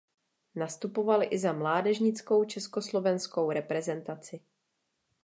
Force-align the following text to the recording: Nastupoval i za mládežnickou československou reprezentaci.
Nastupoval 0.55 1.21
i 1.33 1.37
za 1.37 1.53
mládežnickou 1.53 2.43
československou 2.45 3.51
reprezentaci. 3.51 4.39